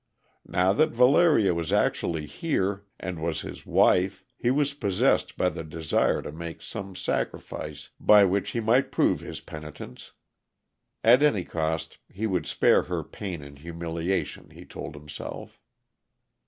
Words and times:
Now 0.47 0.73
that 0.73 0.89
Valeria 0.89 1.53
was 1.53 1.71
actually 1.71 2.25
here, 2.25 2.85
and 2.99 3.21
was 3.21 3.41
his 3.41 3.67
wife, 3.67 4.23
he 4.35 4.49
was 4.49 4.73
possessed 4.73 5.37
by 5.37 5.49
the 5.49 5.63
desire 5.63 6.23
to 6.23 6.31
make 6.31 6.63
some 6.63 6.95
sacrifice 6.95 7.91
by 7.99 8.25
which 8.25 8.49
he 8.49 8.59
might 8.61 8.91
prove 8.91 9.19
his 9.19 9.41
penitence. 9.41 10.13
At 11.03 11.21
any 11.21 11.43
cost 11.43 11.99
he 12.11 12.25
would 12.25 12.47
spare 12.47 12.81
her 12.81 13.03
pain 13.03 13.43
and 13.43 13.59
humiliation, 13.59 14.49
he 14.49 14.65
told 14.65 14.95
himself. 14.95 15.59